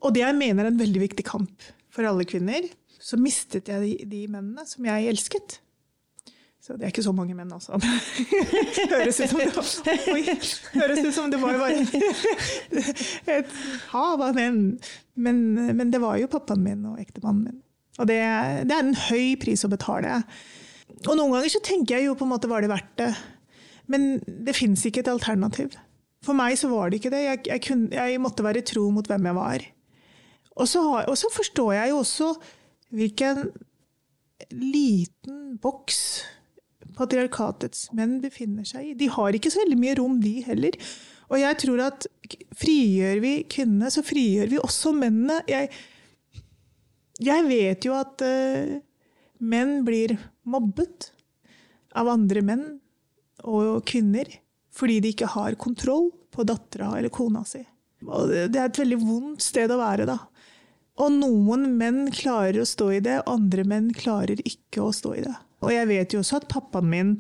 [0.05, 2.67] Og det jeg mener er en veldig viktig kamp for alle kvinner,
[2.99, 5.61] så mistet jeg de, de mennene som jeg elsket.
[6.59, 7.79] Så det er ikke så mange menn, altså.
[8.93, 10.23] høres, ut som det oi,
[10.75, 11.85] høres ut som det var bare
[13.39, 13.53] et
[13.93, 14.63] hav av menn.
[15.15, 15.41] Men,
[15.71, 17.61] men, det var jo pappaen min og ektemannen min.
[17.99, 18.19] Og det,
[18.69, 20.21] det, er en høy pris å betale.
[21.07, 23.13] Og noen ganger så tenker jeg jo på en måte var det verdt det.
[23.89, 25.79] Men det fins ikke et alternativ.
[26.27, 27.23] For meg så var det ikke det.
[27.25, 29.67] Jeg, jeg, kunne, jeg måtte være tro mot hvem jeg var.
[30.59, 32.33] Og så, og så forstår jeg jo også
[32.99, 33.47] hvilken
[34.51, 36.01] liten boks
[36.99, 38.97] patriarkatets menn befinner seg i.
[38.99, 40.77] De har ikke så veldig mye rom, de heller.
[41.29, 42.09] Og jeg tror at
[42.59, 45.39] frigjør vi kvinnene, så frigjør vi også mennene.
[45.51, 45.71] Jeg,
[47.23, 48.77] jeg vet jo at uh,
[49.39, 50.17] menn blir
[50.49, 51.13] mobbet
[51.99, 52.67] av andre menn
[53.47, 54.29] og kvinner
[54.79, 57.61] fordi de ikke har kontroll på dattera eller kona si.
[58.07, 60.21] Og det er et veldig vondt sted å være, da.
[61.03, 65.25] Og noen menn klarer å stå i det, andre menn klarer ikke å stå i
[65.27, 65.35] det.
[65.65, 67.15] Og jeg vet jo også at pappaen min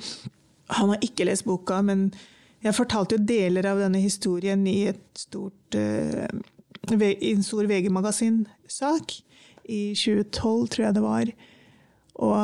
[0.76, 2.10] Han har ikke lest boka, men
[2.60, 6.26] jeg fortalte jo deler av denne historien i, stort, uh,
[6.92, 9.14] i en stor VG-magasin-sak.
[9.64, 11.30] I 2012, tror jeg det var.
[12.18, 12.36] Og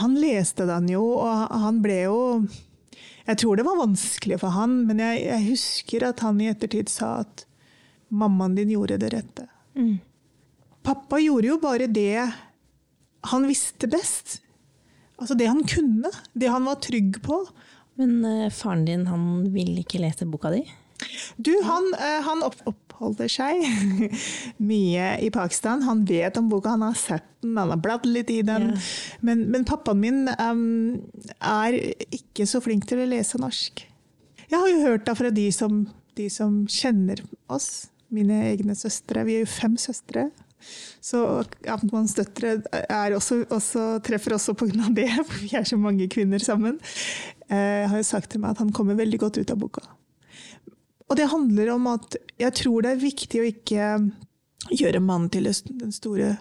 [0.00, 2.18] han leste den jo, og han ble jo
[3.26, 6.88] Jeg tror det var vanskelig for han, men jeg, jeg husker at han i ettertid
[6.92, 7.42] sa at
[8.08, 9.48] mammaen din gjorde det rette.
[9.74, 9.96] Mm.
[10.86, 12.22] Pappa gjorde jo bare det
[13.26, 14.38] han visste best.
[15.16, 16.12] Altså det han kunne.
[16.34, 17.40] Det han var trygg på.
[18.00, 20.62] Men uh, faren din, han vil ikke lese boka di?
[21.36, 22.60] Du, han, uh, han opp
[22.96, 23.60] oppholder seg
[24.70, 25.84] mye i Pakistan.
[25.84, 28.70] Han vet om boka, han har sett den, han har bladd litt i den.
[28.72, 28.88] Yeah.
[29.20, 31.02] Men, men, pappaen min um,
[31.40, 31.76] er
[32.08, 33.84] ikke så flink til å lese norsk.
[34.46, 35.84] Jeg har jo hørt da fra de som,
[36.16, 37.20] de som kjenner
[37.52, 39.26] oss, mine egne søstre.
[39.26, 40.30] Vi er jo fem søstre.
[41.04, 41.20] Så
[41.68, 42.56] Amtmannens døtre
[43.14, 44.88] også, også, treffer også pga.
[44.96, 46.80] det, for vi er så mange kvinner sammen.
[47.46, 49.84] Jeg eh, har jo sagt til meg at han kommer veldig godt ut av boka.
[51.06, 53.90] Og det handler om at jeg tror det er viktig å ikke
[54.74, 56.34] gjøre mannen til den store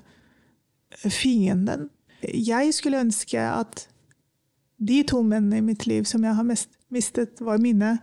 [1.03, 1.89] fienden.
[2.25, 3.87] Jeg skulle ønske at
[4.75, 6.43] De to mennene i mitt liv som jeg har
[6.91, 7.93] mistet, var mine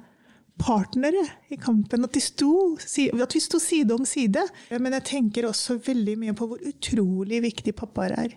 [0.60, 2.04] partnere i kampen.
[2.06, 4.44] At, sto, at, vi sto side om side.
[4.76, 8.36] Men jeg tenker også veldig mye på hvor utrolig viktig pappaer er.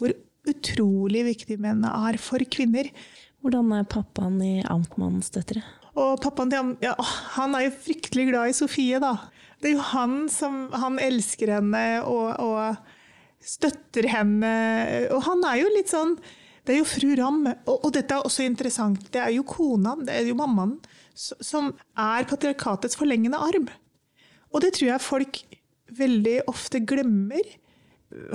[0.00, 0.14] Hvor
[0.48, 2.90] utrolig viktig mennene er for kvinner.
[3.42, 5.62] Hvordan er pappaen i Amtmannens døtre?
[5.98, 6.94] Og pappaen til ja,
[7.36, 9.16] han er jo fryktelig glad i Sofie, da.
[9.60, 14.54] Det er jo han som Han elsker henne og, og støtter henne.
[15.14, 16.16] Og han er jo litt sånn
[16.66, 19.04] Det er jo fru Ramm, Og, og, dette er også interessant.
[19.12, 20.78] Det er jo kona, det er jo mammaen,
[21.14, 23.68] som er patriarkatets forlengende arm.
[24.52, 25.40] Og det tror jeg folk
[25.98, 27.48] veldig ofte glemmer.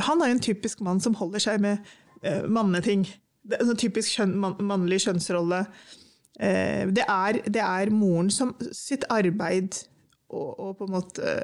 [0.07, 1.81] Han er jo en typisk mann som holder seg med
[2.25, 3.05] uh, manneting.
[3.47, 5.63] Det er en typisk kjønn, man, mannlig kjønnsrolle.
[6.37, 9.79] Uh, det, er, det, er, moren som sitt arbeid
[10.29, 11.37] å, på en måte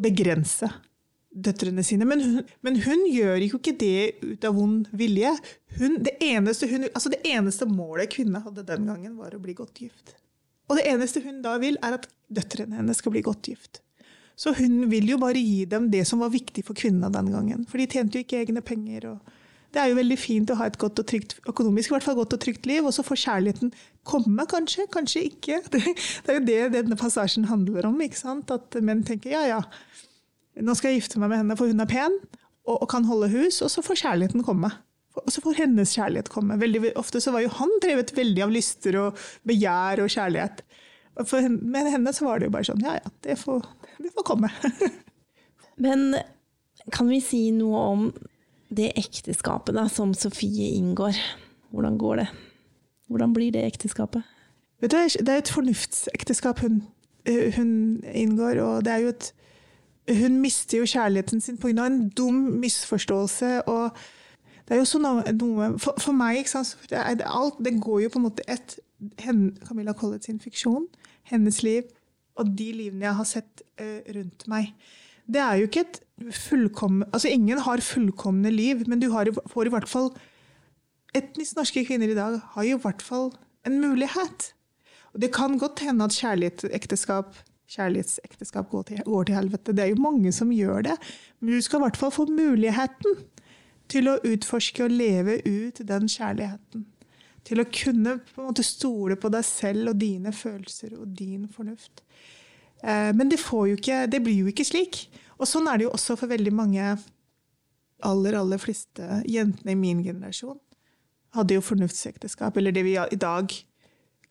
[0.00, 0.70] begrense
[1.30, 2.06] døtrene sine.
[2.08, 5.32] Men hun, men hun, gjør jo ikke det ut av vond vilje.
[5.78, 9.54] Hun, det, eneste hun, altså det eneste målet kvinnen hadde den gangen, var å bli
[9.58, 10.16] godt gift.
[10.70, 13.82] Og det eneste hun da vil, er at døtrene hennes skal bli godt gift.
[14.38, 17.66] Så hun vil jo bare gi dem det som var viktig for kvinnene den gangen.
[17.68, 19.10] For de tjente jo ikke egne penger.
[19.74, 22.16] Det er jo veldig fint å ha et godt og trygt, økonomisk i hvert fall
[22.18, 23.74] godt og trygt liv, og så får kjærligheten
[24.08, 25.60] komme, kanskje, kanskje ikke.
[25.74, 25.82] Det,
[26.24, 28.00] det er jo det denne passasjen handler om.
[28.00, 28.50] ikke sant?
[28.54, 29.60] At menn tenker ja, ja,
[30.58, 32.16] nå skal jeg gifte meg med henne, for hun er pen
[32.64, 34.72] og, og kan holde hus, og så får kjærligheten komme.
[35.18, 36.58] Og så får hennes kjærlighet komme.
[36.60, 40.62] Veldig ofte så var jo han drevet veldig av lyster og begjær og kjærlighet.
[41.26, 43.64] For med henne så var det jo bare sånn ja ja, det får,
[43.98, 44.52] det får komme.
[45.84, 46.14] Men
[46.94, 48.06] kan vi si noe om
[48.70, 51.18] det ekteskapet da, som Sofie inngår?
[51.74, 52.28] Hvordan går det?
[53.10, 54.22] Hvordan blir det ekteskapet?
[54.80, 56.82] Vet du, Det er et fornuftsekteskap hun,
[57.26, 59.32] eh, hun inngår, og det er jo et
[60.10, 61.86] Hun mister jo kjærligheten sin pga.
[61.86, 63.68] en dum misforståelse.
[63.68, 63.92] og
[64.70, 68.12] det er jo sånn noe For, for meg, sant, det, er, alt, det går jo
[68.14, 68.76] på en måte et
[69.18, 70.84] Camilla Collett sin fiksjon,
[71.26, 71.88] hennes liv,
[72.38, 74.70] og de livene jeg har sett uh, rundt meg.
[75.26, 75.98] Det er jo ikke et
[76.36, 80.12] fullkomne Altså, ingen har fullkomne liv, men du har, får i hvert fall
[81.18, 83.32] Etnisk norske kvinner i dag har jo i hvert fall
[83.66, 84.52] en mulighet.
[85.10, 89.74] Og det kan godt hende at kjærlighetsekteskap kjærlighetsekteskap går til, går til helvete.
[89.74, 90.96] Det er jo mange som gjør det.
[91.40, 93.18] Men du skal i hvert fall få muligheten
[93.90, 96.86] til å utforske og leve ut den kjærligheten.
[97.46, 101.48] Til å kunne på en måte stole på deg selv og dine følelser og din
[101.52, 102.04] fornuft.
[102.82, 105.06] Eh, men det, ikke, det, blir jo ikke slik.
[105.40, 106.92] Og sånn er det jo også for veldig mange
[108.06, 110.58] aller, aller fleste jentene i min generasjon.
[111.36, 113.52] Hadde jo fornuftsekteskap, eller det vi i dag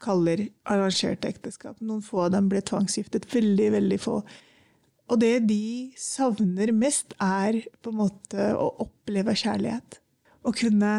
[0.04, 1.80] kaller arrangerte ekteskap.
[1.84, 3.28] Noen få av dem ble tvangsgiftet.
[3.34, 4.20] Veldig, veldig få.
[5.10, 10.00] Og det de savner mest, er på en måte å oppleve kjærlighet.
[10.46, 10.94] Å kunne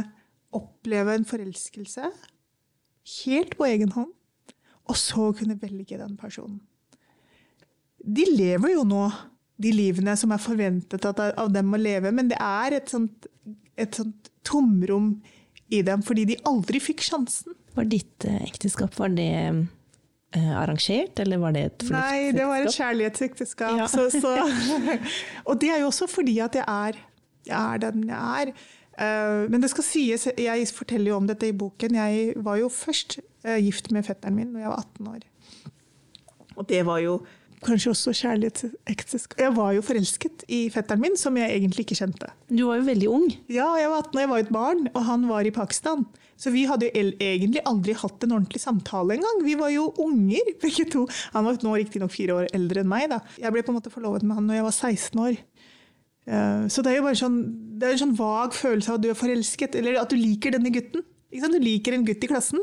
[0.57, 2.11] oppleve en forelskelse
[3.25, 4.13] helt på egen hånd,
[4.91, 6.61] og så kunne velge den personen.
[8.01, 9.05] De lever jo nå
[9.61, 13.29] de livene som er forventet av dem å leve, men det er et sånt,
[13.77, 15.19] et sånt tomrom
[15.71, 17.55] i dem fordi de aldri fikk sjansen.
[17.77, 19.31] Var ditt eh, ekteskap var det
[20.39, 22.21] arrangert, eller var det et fornuftsekteskap?
[22.23, 23.79] Nei, det var et kjærlighetsekteskap.
[23.81, 23.87] Ja.
[23.91, 24.35] Så, så,
[25.49, 27.01] og det er jo også fordi at jeg er,
[27.47, 28.53] jeg er den jeg er.
[29.01, 31.97] Uh, men det skal sies, jeg forteller jo om dette i boken.
[31.97, 35.29] Jeg var jo først uh, gift med fetteren min da jeg var 18 år.
[36.61, 37.21] Og det var jo
[37.65, 39.39] kanskje også kjærlighetsekteskap.
[39.41, 42.29] Jeg var jo forelsket i fetteren min, som jeg egentlig ikke kjente.
[42.49, 43.27] Du var jo veldig ung.
[43.49, 46.05] Ja, jeg var 18 og jeg var et barn, og han var i Pakistan.
[46.41, 49.43] Så vi hadde jo egentlig aldri hatt en ordentlig samtale engang.
[49.45, 51.05] Vi var jo unger, begge to.
[51.35, 53.11] Han var nå riktignok fire år eldre enn meg.
[53.13, 53.21] da.
[53.41, 55.41] Jeg ble på en måte forlovet med han når jeg var 16 år.
[56.31, 57.41] Eh, så det er jo bare sånn,
[57.81, 60.57] det er en sånn vag følelse av at du er forelsket, eller at du liker
[60.57, 61.05] denne gutten.
[61.31, 62.63] Du liker en gutt i klassen,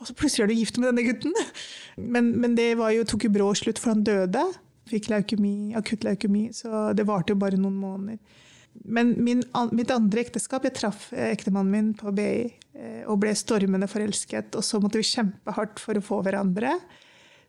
[0.00, 1.34] og så plutselig er du gift med denne gutten.
[2.14, 4.42] Men, men det jo, tok jo brå slutt, for han døde.
[4.86, 8.44] Fikk leukemi, akutt leukemi, så det varte jo bare noen måneder.
[8.84, 12.28] Men min, mitt andre ekteskap Jeg traff eh, ektemannen min på BI
[12.76, 14.54] eh, og ble stormende forelsket.
[14.58, 16.76] Og så måtte vi kjempe hardt for å få hverandre.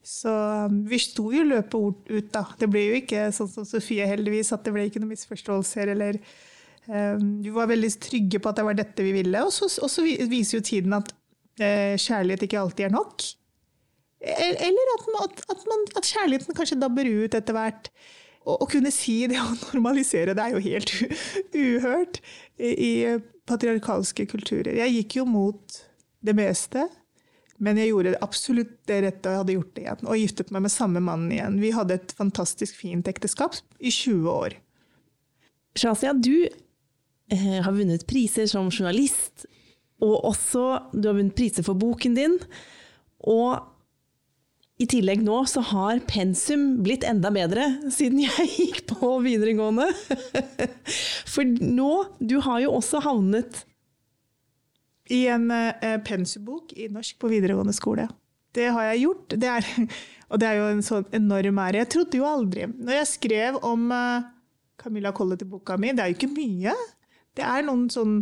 [0.07, 2.45] Så um, vi sto jo løpet ut, da.
[2.59, 5.91] Det ble jo ikke sånn som Sofie, heldigvis, at det ble ikke noen misforståelser.
[5.95, 6.19] eller
[6.87, 9.41] um, Vi var veldig trygge på at det var dette vi ville.
[9.43, 13.27] Og så, og så viser jo tiden at uh, kjærlighet ikke alltid er nok.
[14.17, 17.91] Eller at, at, at, man, at kjærligheten kanskje dabber ut etter hvert.
[18.47, 20.93] Å kunne si det og normalisere det er jo helt
[21.51, 22.21] uhørt
[22.57, 24.75] i, patriarkalske kulturer.
[24.75, 25.75] Jeg gikk jo mot
[26.25, 26.81] det meste,
[27.63, 30.01] men jeg gjorde absolutt det rette og jeg hadde gjort det igjen.
[30.03, 31.59] Og giftet meg med samme mann igjen.
[31.63, 34.57] Vi hadde et fantastisk fint ekteskap i 20 år.
[35.77, 39.47] Shazia, du eh, har vunnet priser som journalist,
[39.97, 42.35] Og også, du har vunnet priser for boken din.
[43.25, 43.76] Og
[44.77, 49.87] i tillegg nå så har pensum blitt enda bedre siden jeg gikk på videregående.
[51.33, 53.63] For nå, du har jo også havnet
[55.13, 58.05] I en eh, pensumbok i norsk på videregående skole.
[58.53, 59.33] Det har jeg gjort.
[59.33, 59.71] Det er,
[60.31, 61.81] og det er jo en sånn enorm ære.
[61.81, 64.29] Jeg trodde jo aldri Når jeg skrev om eh,
[64.77, 66.75] Camilla Collett i boka mi, det er jo ikke mye.
[67.37, 68.21] Det er noen sånn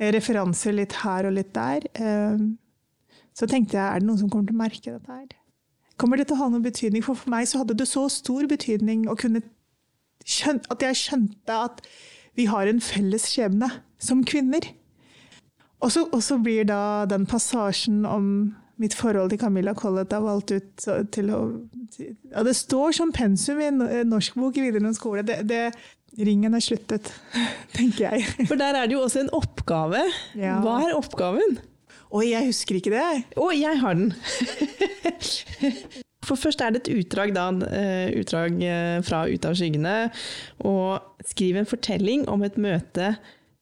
[0.00, 1.84] referanser litt her og litt der.
[1.92, 2.48] Eh,
[3.36, 5.28] så tenkte jeg, er det noen som kommer til å merke dette her?
[6.00, 7.04] Kommer det til å ha noen betydning?
[7.04, 11.84] For for meg så hadde det så stor betydning skjønne, at jeg skjønte at
[12.38, 13.68] vi har en felles skjebne
[14.00, 14.64] som kvinner.
[15.80, 18.26] Og så, blir da den passasjen om
[18.80, 21.40] mitt forhold til Camilla Collett er valgt ut til å
[22.00, 25.24] ja, Det står som pensum i en norskbok i videregående skole.
[25.26, 25.64] Det, det,
[26.18, 27.12] ringen er sluttet,
[27.76, 28.46] tenker jeg.
[28.48, 30.04] For der er det jo også en oppgave.
[30.38, 30.58] Ja.
[30.64, 31.60] Hva er oppgaven?
[32.10, 33.08] Oi, jeg husker ikke det.
[33.38, 34.14] Å, jeg har den!
[36.26, 39.94] For først er det et utdrag, da, eh, utdrag eh, fra Ut av skyggene.
[40.66, 43.12] Og skriv en fortelling om et møte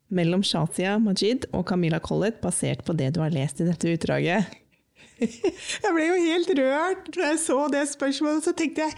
[0.09, 4.49] mellom Shazia Majid og Camilla Collett, basert på det du har lest i dette utdraget.
[5.21, 8.45] Jeg ble jo helt rørt da jeg så det spørsmålet.
[8.47, 8.95] Så tenkte jeg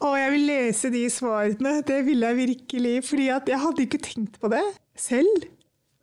[0.00, 1.72] å, jeg vil lese de svarene.
[1.84, 2.92] Det ville jeg virkelig.
[3.08, 4.62] fordi jeg hadde ikke tenkt på det
[4.94, 5.48] selv.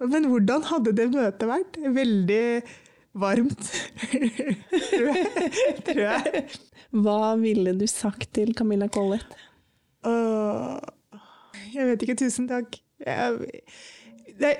[0.03, 1.79] Men hvordan hadde det møtet vært?
[1.95, 2.43] Veldig
[3.17, 3.69] varmt,
[5.88, 6.43] tror jeg.
[6.93, 9.33] Hva ville du sagt til Camilla Collett?
[10.05, 10.77] Uh,
[11.73, 12.17] jeg vet ikke.
[12.21, 12.77] Tusen takk.
[13.01, 13.63] Jeg,
[14.38, 14.53] det,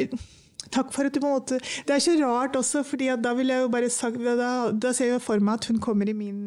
[0.74, 3.54] takk for at du på en måte Det er så rart også, for da vil
[3.54, 6.42] jeg jo bare sagt da, da ser jeg for meg at hun kommer i min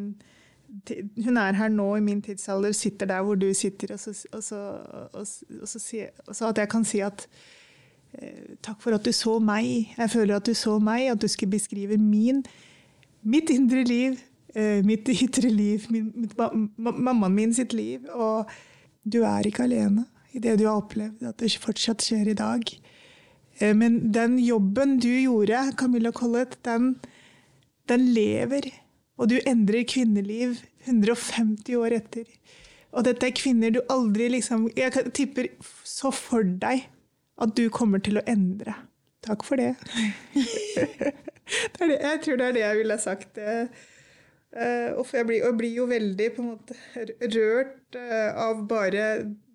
[1.24, 4.42] hun er her nå i min tidsalder, sitter der hvor du sitter, og så, og
[4.42, 4.60] så,
[5.16, 5.26] og
[5.68, 5.80] så,
[6.28, 7.26] og så at jeg kan si at
[8.64, 9.92] takk for at du så meg.
[9.96, 12.42] Jeg føler at du så meg, at du skulle beskrive min,
[13.22, 14.18] mitt indre liv,
[14.54, 16.36] eh, mitt ytre liv, min, mitt,
[16.76, 18.06] mammaen min sitt liv.
[18.14, 18.50] Og
[19.04, 22.66] du er ikke alene i det du har opplevd, at det fortsatt skjer i dag.
[23.60, 26.96] Eh, men den jobben du gjorde, Camilla Collett, den,
[27.88, 28.70] den lever.
[29.20, 32.24] Og du endrer kvinneliv 150 år etter.
[32.90, 35.46] Og dette er kvinner du aldri liksom Jeg tipper
[35.86, 36.88] så for deg
[37.40, 38.74] at du kommer til å endre.
[39.24, 39.74] Takk for det.
[40.34, 43.40] det, det jeg tror det er det jeg ville sagt.
[43.40, 46.78] Uh, jeg, blir, jeg blir jo veldig måte
[47.34, 49.10] rørt uh, av bare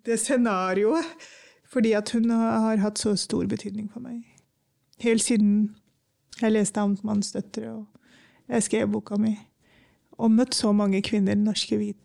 [0.06, 1.26] det scenarioet.
[1.66, 4.22] Fordi at hun har hatt så stor betydning for meg.
[5.02, 5.74] Helt siden
[6.40, 7.86] jeg leste 'Amtmannens døtre' og
[8.48, 9.34] jeg skrev boka mi.
[10.18, 12.02] Og møtt så mange kvinner, norske hvite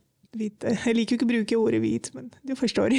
[0.85, 2.95] Jeg liker jo ikke å bruke ordet hvit, men du forstår.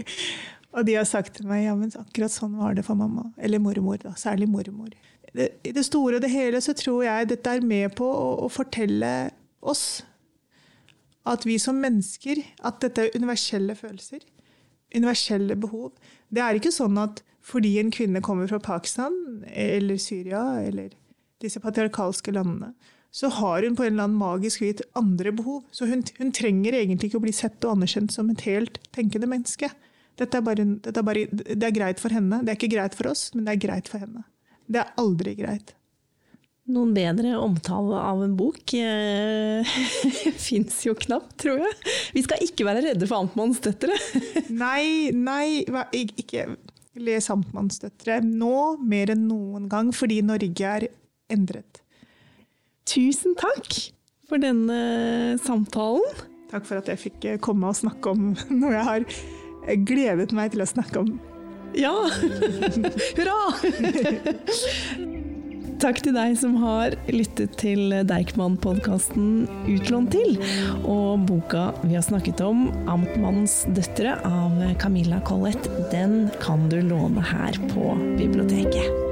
[0.72, 3.28] Og de har sagt til meg ja, men akkurat sånn var det for mamma.
[3.36, 4.14] Eller mormor, da.
[4.18, 4.92] Særlig mormor.
[5.32, 8.48] I det store og det hele så tror jeg dette er med på å, å,
[8.52, 9.30] fortelle
[9.60, 10.02] oss
[11.24, 14.24] at vi som mennesker At dette er universelle følelser.
[14.92, 15.92] Universelle behov.
[16.28, 19.14] Det er ikke sånn at fordi en kvinne kommer fra Pakistan
[19.48, 20.92] eller Syria eller
[21.42, 22.70] disse patriarkalske landene,
[23.10, 25.64] så har hun på en eller annen magisk hvit andre behov.
[25.74, 29.28] Så hun, hun trenger egentlig ikke å bli sett og anerkjent som et helt tenkende
[29.28, 29.68] menneske.
[30.20, 32.42] Dette er, bare, dette er bare, det er greit for henne.
[32.44, 34.26] Det er ikke greit for oss, men det er greit for henne.
[34.68, 35.72] Det er aldri greit.
[36.72, 39.72] Noen bedre omtale av en bok eh,
[40.46, 41.78] fins jo knapt, tror jeg.
[42.14, 43.96] Vi skal ikke være redde for Amtmannsdøtre.
[44.62, 46.52] nei, nei, ikke
[47.02, 50.86] les Amtmannsdøtre nå mer enn noen gang, fordi Norge er
[51.32, 51.82] endret.
[52.86, 53.68] Tusen takk
[54.30, 56.22] for denne samtalen.
[56.52, 59.08] Takk for at jeg fikk komme og snakke om noe jeg har
[59.66, 61.14] jeg gledet meg til å snakke om.
[61.78, 61.94] Ja!
[63.16, 63.38] Hurra!
[65.82, 70.36] Takk til deg som har lyttet til Deichman-podkasten 'Utlånt til.
[70.86, 77.24] Og boka vi har snakket om, 'Amtmannens døtre' av Camilla Collett, den kan du låne
[77.32, 79.11] her på biblioteket.